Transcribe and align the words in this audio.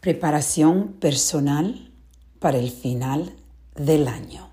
Preparación 0.00 0.92
personal 1.00 1.90
para 2.38 2.58
el 2.58 2.70
final 2.70 3.34
del 3.74 4.06
año. 4.06 4.48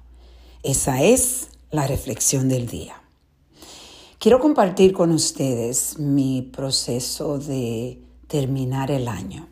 Esa 0.63 1.03
es 1.03 1.49
la 1.69 1.85
reflexión 1.85 2.49
del 2.49 2.65
día. 2.65 2.99
Quiero 4.17 4.39
compartir 4.39 4.91
con 4.91 5.11
ustedes 5.11 5.99
mi 5.99 6.41
proceso 6.41 7.37
de 7.37 7.99
terminar 8.25 8.89
el 8.89 9.07
año. 9.07 9.47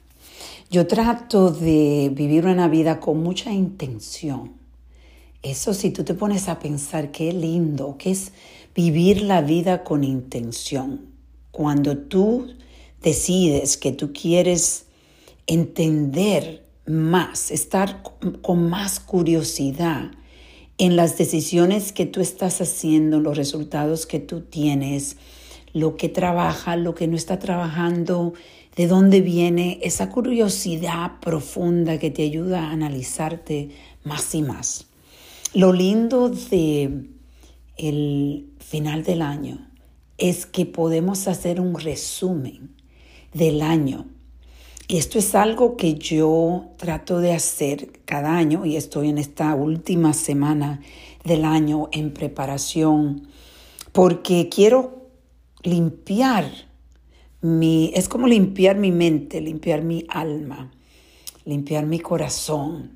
Yo 0.72 0.88
trato 0.88 1.52
de 1.52 2.10
vivir 2.12 2.48
una 2.48 2.68
vida 2.68 3.00
con 3.00 3.22
mucha 3.22 3.52
intención. 3.52 4.54
Eso 5.44 5.76
si 5.76 5.92
tú 5.92 6.04
te 6.04 6.16
pones 6.16 6.50
a 6.50 6.58
pensar 6.58 7.12
qué 7.12 7.32
lindo, 7.34 8.00
que 8.00 8.10
es 8.10 8.32
vivir 8.74 9.22
la 9.22 9.42
vida 9.42 9.84
con 9.84 10.04
intención. 10.04 11.02
Cuando 11.52 12.00
tú 12.00 12.48
decides 13.00 13.78
que 13.78 13.92
tú 13.92 14.12
quieres 14.12 14.88
entender 15.48 16.66
más, 16.86 17.52
estar 17.52 18.04
con 18.42 18.70
más 18.70 19.00
curiosidad 19.00 20.12
en 20.78 20.96
las 20.96 21.18
decisiones 21.18 21.92
que 21.92 22.06
tú 22.06 22.22
estás 22.22 22.62
haciendo, 22.62 23.20
los 23.20 23.38
resultados 23.38 24.06
que 24.06 24.20
tú 24.20 24.42
tienes, 24.42 25.18
lo 25.74 25.98
que 25.98 26.10
trabaja, 26.10 26.76
lo 26.76 26.96
que 26.96 27.08
no 27.08 27.16
está 27.16 27.40
trabajando, 27.40 28.34
de 28.76 28.88
dónde 28.88 29.22
viene 29.22 29.80
esa 29.84 30.10
curiosidad 30.10 31.20
profunda 31.20 32.00
que 32.00 32.10
te 32.10 32.24
ayuda 32.24 32.64
a 32.64 32.72
analizarte 32.72 33.70
más 34.04 34.34
y 34.34 34.42
más. 34.42 34.88
Lo 35.54 35.74
lindo 35.74 36.30
de 36.30 37.06
el 37.78 38.50
final 38.60 39.04
del 39.04 39.22
año 39.22 39.68
es 40.18 40.46
que 40.46 40.66
podemos 40.66 41.28
hacer 41.28 41.60
un 41.60 41.80
resumen 41.80 42.76
del 43.34 43.62
año 43.62 44.08
esto 44.98 45.18
es 45.18 45.34
algo 45.34 45.76
que 45.76 45.96
yo 45.96 46.66
trato 46.78 47.20
de 47.20 47.34
hacer 47.34 48.02
cada 48.06 48.36
año 48.36 48.66
y 48.66 48.76
estoy 48.76 49.10
en 49.10 49.18
esta 49.18 49.56
última 49.56 50.14
semana 50.14 50.82
del 51.24 51.46
año 51.46 51.90
en 51.92 52.14
preparación 52.14 53.28
porque 53.92 54.50
quiero 54.50 55.08
limpiar 55.64 56.46
mi, 57.42 57.92
es 57.96 58.08
como 58.08 58.28
limpiar 58.28 58.78
mi 58.78 58.92
mente, 58.92 59.42
limpiar 59.42 59.82
mi 59.82 60.06
alma, 60.10 60.72
limpiar 61.46 61.86
mi 61.86 62.00
corazón, 62.00 62.92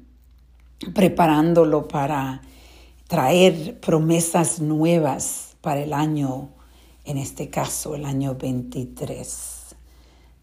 preparándolo 0.93 1.87
para 1.87 2.41
traer 3.07 3.79
promesas 3.79 4.59
nuevas 4.59 5.55
para 5.61 5.81
el 5.81 5.93
año, 5.93 6.49
en 7.05 7.17
este 7.17 7.49
caso 7.49 7.95
el 7.95 8.05
año 8.05 8.35
23. 8.35 9.56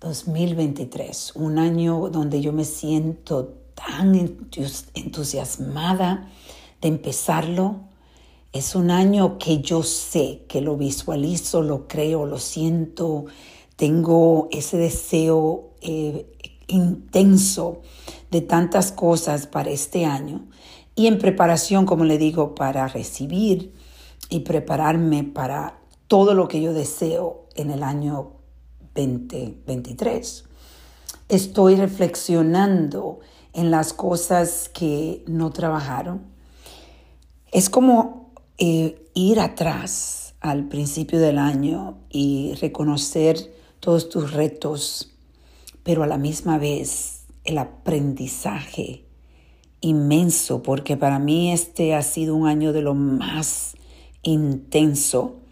2023, 0.04 1.32
un 1.36 1.58
año 1.58 2.10
donde 2.10 2.40
yo 2.42 2.52
me 2.52 2.64
siento 2.64 3.54
tan 3.74 4.14
entusiasmada 4.94 6.30
de 6.80 6.88
empezarlo. 6.88 7.80
Es 8.52 8.74
un 8.74 8.90
año 8.90 9.38
que 9.38 9.62
yo 9.62 9.82
sé, 9.82 10.44
que 10.46 10.60
lo 10.60 10.76
visualizo, 10.76 11.62
lo 11.62 11.88
creo, 11.88 12.26
lo 12.26 12.38
siento, 12.38 13.24
tengo 13.76 14.48
ese 14.52 14.76
deseo 14.76 15.70
eh, 15.80 16.30
intenso 16.68 17.80
de 18.30 18.42
tantas 18.42 18.92
cosas 18.92 19.46
para 19.46 19.70
este 19.70 20.04
año 20.04 20.46
y 20.94 21.08
en 21.08 21.18
preparación, 21.18 21.86
como 21.86 22.04
le 22.04 22.18
digo, 22.18 22.54
para 22.54 22.86
recibir 22.86 23.74
y 24.28 24.40
prepararme 24.40 25.24
para 25.24 25.80
todo 26.06 26.34
lo 26.34 26.46
que 26.46 26.60
yo 26.60 26.72
deseo 26.72 27.46
en 27.56 27.70
el 27.70 27.82
año 27.82 28.43
2023. 28.94 30.44
Estoy 31.28 31.76
reflexionando 31.76 33.20
en 33.52 33.70
las 33.70 33.92
cosas 33.92 34.68
que 34.68 35.24
no 35.26 35.50
trabajaron. 35.50 36.22
Es 37.52 37.70
como 37.70 38.32
eh, 38.58 39.08
ir 39.14 39.40
atrás 39.40 40.34
al 40.40 40.68
principio 40.68 41.20
del 41.20 41.38
año 41.38 41.98
y 42.10 42.54
reconocer 42.60 43.54
todos 43.80 44.08
tus 44.08 44.32
retos, 44.32 45.12
pero 45.82 46.02
a 46.02 46.06
la 46.06 46.18
misma 46.18 46.58
vez 46.58 47.24
el 47.44 47.58
aprendizaje 47.58 49.04
inmenso, 49.80 50.62
porque 50.62 50.96
para 50.96 51.18
mí 51.18 51.52
este 51.52 51.94
ha 51.94 52.02
sido 52.02 52.34
un 52.34 52.46
año 52.46 52.72
de 52.72 52.82
lo 52.82 52.94
más 52.94 53.76
intenso 54.22 55.43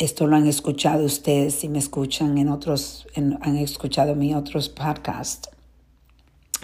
esto 0.00 0.26
lo 0.26 0.34
han 0.34 0.46
escuchado 0.46 1.04
ustedes 1.04 1.54
si 1.54 1.68
me 1.68 1.78
escuchan 1.78 2.38
en 2.38 2.48
otros, 2.48 3.06
han 3.14 3.56
escuchado 3.58 4.14
mis 4.14 4.34
otros 4.34 4.70
podcasts, 4.70 5.50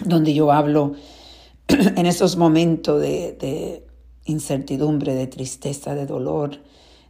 donde 0.03 0.33
yo 0.33 0.51
hablo 0.51 0.95
en 1.67 2.07
esos 2.07 2.35
momentos 2.35 2.99
de, 2.99 3.33
de 3.33 3.87
incertidumbre, 4.25 5.13
de 5.13 5.27
tristeza, 5.27 5.93
de 5.93 6.07
dolor, 6.07 6.57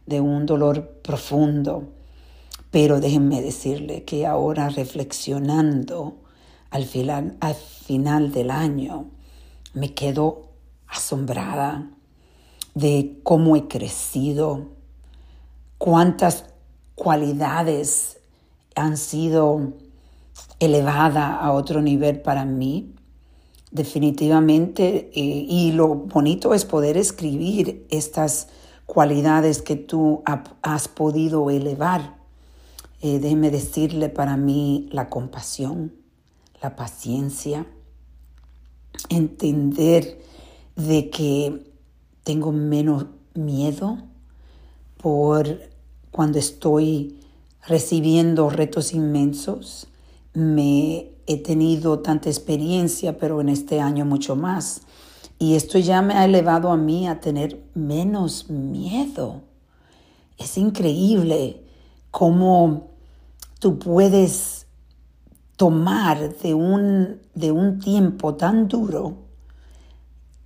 de 0.04 0.20
un 0.20 0.44
dolor 0.44 1.00
profundo. 1.02 1.94
Pero 2.70 3.00
déjenme 3.00 3.40
decirle 3.40 4.04
que 4.04 4.26
ahora 4.26 4.68
reflexionando 4.68 6.18
al 6.68 6.84
final, 6.84 7.38
al 7.40 7.54
final 7.54 8.32
del 8.32 8.50
año, 8.50 9.06
me 9.72 9.94
quedo 9.94 10.50
asombrada 10.88 11.90
de 12.74 13.18
cómo 13.22 13.56
he 13.56 13.66
crecido, 13.66 14.76
cuántas 15.78 16.44
cualidades 16.94 18.18
han 18.74 18.96
sido 18.96 19.74
elevadas 20.60 21.38
a 21.40 21.52
otro 21.52 21.80
nivel 21.80 22.20
para 22.20 22.44
mí. 22.44 22.94
Definitivamente, 23.70 25.10
eh, 25.14 25.46
y 25.48 25.72
lo 25.72 25.94
bonito 25.94 26.54
es 26.54 26.64
poder 26.64 26.96
escribir 26.96 27.86
estas 27.90 28.48
cualidades 28.86 29.62
que 29.62 29.76
tú 29.76 30.22
has 30.62 30.88
podido 30.88 31.50
elevar. 31.50 32.16
Eh, 33.00 33.18
déjeme 33.20 33.50
decirle 33.50 34.08
para 34.08 34.36
mí 34.36 34.88
la 34.90 35.08
compasión, 35.08 35.92
la 36.62 36.74
paciencia, 36.74 37.66
entender 39.08 40.20
de 40.74 41.10
que 41.10 41.72
tengo 42.24 42.50
menos 42.50 43.06
miedo, 43.34 43.98
por 44.98 45.60
cuando 46.10 46.38
estoy 46.38 47.18
recibiendo 47.66 48.50
retos 48.50 48.92
inmensos. 48.92 49.88
Me 50.34 51.10
he 51.26 51.36
tenido 51.38 52.00
tanta 52.00 52.28
experiencia, 52.28 53.18
pero 53.18 53.40
en 53.40 53.48
este 53.48 53.80
año 53.80 54.04
mucho 54.04 54.36
más. 54.36 54.82
Y 55.38 55.54
esto 55.54 55.78
ya 55.78 56.02
me 56.02 56.14
ha 56.14 56.24
elevado 56.24 56.70
a 56.70 56.76
mí 56.76 57.08
a 57.08 57.20
tener 57.20 57.62
menos 57.74 58.50
miedo. 58.50 59.42
Es 60.36 60.58
increíble 60.58 61.62
cómo 62.10 62.88
tú 63.58 63.78
puedes 63.78 64.66
tomar 65.56 66.36
de 66.38 66.54
un, 66.54 67.20
de 67.34 67.52
un 67.52 67.78
tiempo 67.78 68.34
tan 68.34 68.68
duro 68.68 69.28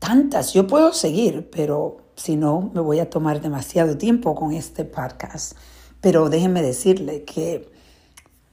tantas. 0.02 0.52
Yo 0.52 0.66
puedo 0.66 0.92
seguir, 0.92 1.48
pero 1.50 1.98
si 2.16 2.36
no, 2.36 2.70
me 2.74 2.80
voy 2.80 2.98
a 3.00 3.10
tomar 3.10 3.40
demasiado 3.40 3.96
tiempo 3.98 4.34
con 4.34 4.52
este 4.52 4.84
podcast. 4.84 5.56
Pero 6.00 6.28
déjenme 6.28 6.62
decirle 6.62 7.24
que 7.24 7.70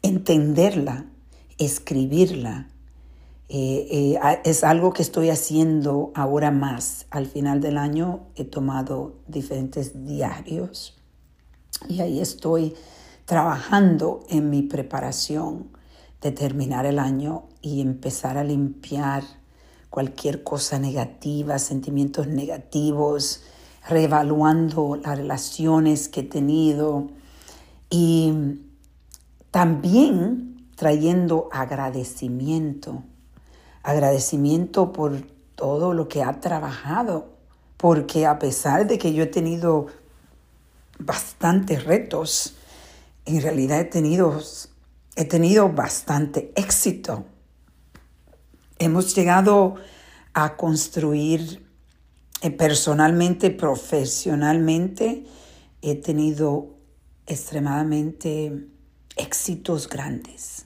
entenderla, 0.01 1.05
escribirla, 1.57 2.69
eh, 3.51 4.15
eh, 4.21 4.39
es 4.43 4.63
algo 4.63 4.93
que 4.93 5.01
estoy 5.01 5.31
haciendo 5.31 6.11
ahora 6.13 6.51
más. 6.51 7.07
Al 7.09 7.25
final 7.25 7.61
del 7.61 7.77
año 7.77 8.27
he 8.35 8.45
tomado 8.45 9.15
diferentes 9.27 10.05
diarios 10.05 10.95
y 11.87 12.01
ahí 12.01 12.19
estoy 12.19 12.75
trabajando 13.25 14.21
en 14.29 14.49
mi 14.49 14.61
preparación 14.61 15.69
de 16.21 16.31
terminar 16.31 16.85
el 16.85 16.99
año 16.99 17.45
y 17.61 17.81
empezar 17.81 18.37
a 18.37 18.43
limpiar 18.43 19.23
cualquier 19.89 20.43
cosa 20.43 20.79
negativa, 20.79 21.59
sentimientos 21.59 22.27
negativos, 22.27 23.41
reevaluando 23.87 24.95
las 24.95 25.17
relaciones 25.17 26.09
que 26.09 26.21
he 26.21 26.23
tenido 26.23 27.07
y 27.89 28.59
también 29.51 30.67
trayendo 30.75 31.49
agradecimiento, 31.51 33.03
agradecimiento 33.83 34.93
por 34.93 35.21
todo 35.55 35.93
lo 35.93 36.07
que 36.07 36.23
ha 36.23 36.39
trabajado, 36.39 37.33
porque 37.77 38.25
a 38.25 38.39
pesar 38.39 38.87
de 38.87 38.97
que 38.97 39.13
yo 39.13 39.23
he 39.23 39.27
tenido 39.27 39.87
bastantes 40.99 41.83
retos, 41.83 42.55
en 43.25 43.41
realidad 43.41 43.79
he 43.79 43.85
tenido, 43.85 44.39
he 45.15 45.25
tenido 45.25 45.69
bastante 45.69 46.51
éxito. 46.55 47.25
Hemos 48.79 49.13
llegado 49.13 49.75
a 50.33 50.55
construir 50.55 51.65
eh, 52.41 52.49
personalmente, 52.49 53.51
profesionalmente, 53.51 55.25
he 55.81 55.95
tenido 55.95 56.77
extremadamente 57.25 58.67
éxitos 59.17 59.89
grandes. 59.89 60.65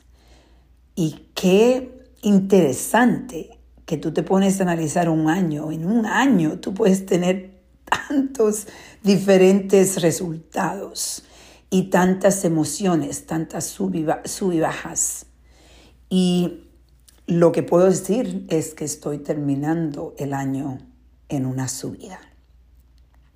Y 0.96 1.30
qué 1.34 2.08
interesante 2.22 3.60
que 3.88 3.98
tú 3.98 4.14
te 4.14 4.22
pones 4.22 4.60
a 4.60 4.64
analizar 4.64 5.10
un 5.10 5.28
año. 5.28 5.72
En 5.72 5.86
un 5.86 6.06
año 6.06 6.60
tú 6.60 6.76
puedes 6.76 7.08
tener 7.08 7.64
tantos 7.84 8.68
diferentes 9.02 10.02
resultados 10.04 11.24
y 11.72 11.90
tantas 11.90 12.46
emociones, 12.46 13.26
tantas 13.26 13.66
sub 13.66 13.96
y 13.96 14.60
bajas. 14.60 15.26
Y 16.10 16.68
lo 17.26 17.52
que 17.52 17.64
puedo 17.64 17.86
decir 17.86 18.46
es 18.50 18.74
que 18.74 18.86
estoy 18.86 19.20
terminando 19.20 20.14
el 20.18 20.34
año 20.34 20.80
en 21.30 21.46
una 21.46 21.68
subida. 21.68 22.20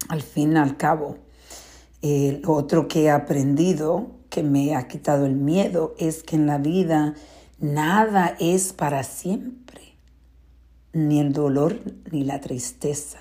Al 0.09 0.21
fin 0.21 0.53
y 0.53 0.57
al 0.57 0.77
cabo, 0.77 1.17
eh, 2.01 2.41
lo 2.43 2.53
otro 2.53 2.87
que 2.87 3.03
he 3.03 3.09
aprendido, 3.09 4.11
que 4.29 4.43
me 4.43 4.75
ha 4.75 4.87
quitado 4.87 5.25
el 5.25 5.35
miedo, 5.35 5.95
es 5.97 6.21
que 6.23 6.35
en 6.35 6.47
la 6.47 6.57
vida 6.57 7.15
nada 7.59 8.35
es 8.39 8.73
para 8.73 9.03
siempre, 9.03 9.95
ni 10.91 11.19
el 11.19 11.31
dolor 11.31 11.79
ni 12.11 12.23
la 12.23 12.41
tristeza. 12.41 13.19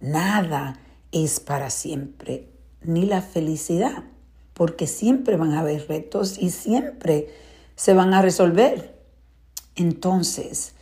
Nada 0.00 0.78
es 1.12 1.40
para 1.40 1.70
siempre, 1.70 2.50
ni 2.82 3.06
la 3.06 3.22
felicidad, 3.22 4.04
porque 4.52 4.86
siempre 4.86 5.36
van 5.36 5.52
a 5.52 5.60
haber 5.60 5.86
retos 5.88 6.38
y 6.38 6.50
siempre 6.50 7.28
se 7.76 7.94
van 7.94 8.14
a 8.14 8.22
resolver. 8.22 8.95
Entonces, 9.76 10.74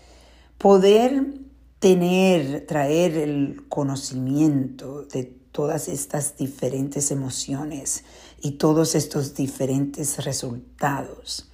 poder 0.58 1.40
tener, 1.78 2.66
traer 2.66 3.16
el 3.16 3.68
conocimiento 3.68 5.02
de 5.02 5.24
todas 5.52 5.88
estas 5.88 6.36
diferentes 6.36 7.10
emociones 7.10 8.04
y 8.40 8.52
todos 8.52 8.94
estos 8.94 9.34
diferentes 9.34 10.24
resultados 10.24 11.50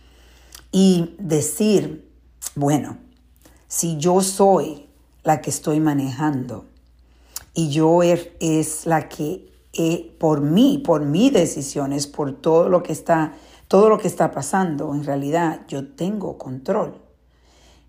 y 0.73 1.17
decir, 1.19 2.09
bueno, 2.55 2.99
si 3.69 3.97
yo 3.97 4.21
soy 4.21 4.87
la 5.25 5.41
que 5.41 5.51
estoy 5.51 5.81
manejando 5.81 6.67
y 7.53 7.71
yo 7.71 8.03
er, 8.03 8.37
es 8.41 8.87
la 8.87 9.09
que 9.09 9.51
por 10.19 10.41
mí, 10.41 10.83
por 10.85 11.05
mis 11.05 11.33
decisiones, 11.33 12.07
por 12.07 12.41
todo 12.41 12.69
lo 12.69 12.83
que 12.83 12.93
está 12.93 13.35
todo 13.71 13.89
lo 13.89 13.99
que 13.99 14.09
está 14.09 14.33
pasando, 14.33 14.93
en 14.97 15.05
realidad 15.05 15.61
yo 15.69 15.87
tengo 15.95 16.39
control. 16.39 17.10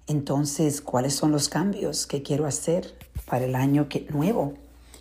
Entonces, 0.07 0.81
¿cuáles 0.81 1.13
son 1.13 1.31
los 1.31 1.49
cambios 1.49 2.07
que 2.07 2.21
quiero 2.23 2.45
hacer 2.45 2.97
para 3.25 3.45
el 3.45 3.55
año 3.55 3.87
que, 3.87 4.07
nuevo, 4.09 4.55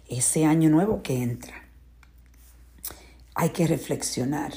ese 0.08 0.44
año 0.44 0.70
nuevo 0.70 1.02
que 1.02 1.22
entra? 1.22 1.54
Hay 3.34 3.50
que 3.50 3.66
reflexionar. 3.66 4.52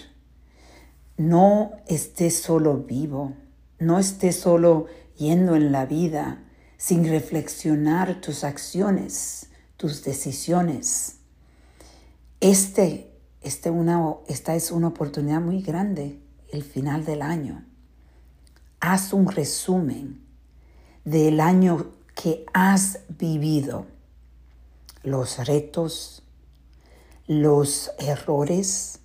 No 1.17 1.71
estés 1.87 2.41
solo 2.41 2.77
vivo, 2.77 3.33
no 3.79 3.99
estés 3.99 4.39
solo 4.39 4.87
yendo 5.17 5.55
en 5.55 5.71
la 5.71 5.85
vida 5.85 6.43
sin 6.77 7.07
reflexionar 7.07 8.19
tus 8.19 8.43
acciones, 8.43 9.49
tus 9.77 10.03
decisiones. 10.03 11.17
Este 12.39 13.13
este 13.43 13.71
esta 14.29 14.55
es 14.55 14.71
una 14.71 14.87
oportunidad 14.87 15.41
muy 15.41 15.61
grande, 15.61 16.21
el 16.51 16.63
final 16.63 17.03
del 17.03 17.21
año. 17.21 17.65
Haz 18.79 19.11
un 19.11 19.27
resumen 19.29 20.22
del 21.05 21.41
año 21.41 21.87
que 22.15 22.45
has 22.53 22.99
vivido, 23.09 23.85
los 25.03 25.45
retos, 25.45 26.23
los 27.27 27.91
errores, 27.99 28.99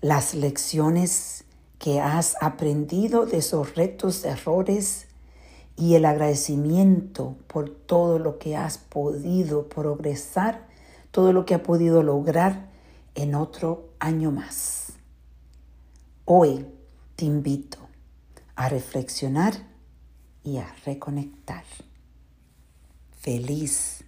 las 0.00 0.34
lecciones 0.34 1.44
que 1.78 2.00
has 2.00 2.36
aprendido 2.42 3.24
de 3.24 3.38
esos 3.38 3.74
retos, 3.74 4.24
errores 4.24 5.06
y 5.76 5.94
el 5.94 6.04
agradecimiento 6.04 7.36
por 7.46 7.70
todo 7.70 8.18
lo 8.18 8.38
que 8.38 8.56
has 8.56 8.76
podido 8.76 9.68
progresar, 9.68 10.68
todo 11.10 11.32
lo 11.32 11.46
que 11.46 11.54
has 11.54 11.62
podido 11.62 12.02
lograr 12.02 12.70
en 13.14 13.34
otro 13.34 13.88
año 13.98 14.30
más. 14.30 14.92
Hoy 16.24 16.66
te 17.16 17.24
invito 17.24 17.78
a 18.54 18.68
reflexionar 18.68 19.71
y 20.44 20.58
a 20.58 20.74
reconectar. 20.84 21.64
Feliz, 23.20 24.04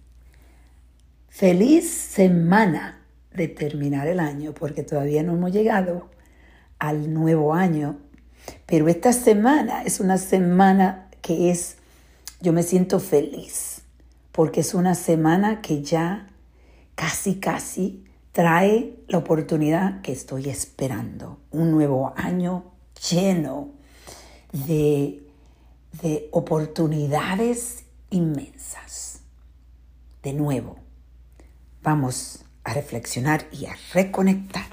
feliz 1.29 1.89
semana 1.89 3.01
de 3.33 3.47
terminar 3.47 4.07
el 4.07 4.19
año, 4.19 4.53
porque 4.53 4.83
todavía 4.83 5.23
no 5.23 5.33
hemos 5.33 5.51
llegado 5.51 6.09
al 6.79 7.13
nuevo 7.13 7.53
año, 7.53 7.97
pero 8.65 8.87
esta 8.87 9.13
semana 9.13 9.83
es 9.83 9.99
una 9.99 10.17
semana 10.17 11.09
que 11.21 11.51
es, 11.51 11.77
yo 12.41 12.53
me 12.53 12.63
siento 12.63 12.99
feliz, 12.99 13.81
porque 14.31 14.61
es 14.61 14.73
una 14.73 14.95
semana 14.95 15.61
que 15.61 15.81
ya 15.81 16.27
casi, 16.95 17.35
casi 17.35 18.03
trae 18.31 18.95
la 19.07 19.19
oportunidad 19.19 20.01
que 20.01 20.11
estoy 20.11 20.49
esperando, 20.49 21.39
un 21.51 21.71
nuevo 21.71 22.13
año 22.17 22.65
lleno 23.09 23.69
de, 24.51 25.24
de 26.01 26.29
oportunidades 26.31 27.85
inmensas. 28.09 29.21
De 30.23 30.33
nuevo, 30.33 30.77
vamos 31.81 32.43
a 32.63 32.73
reflexionar 32.73 33.45
y 33.51 33.65
a 33.65 33.75
reconectar. 33.93 34.67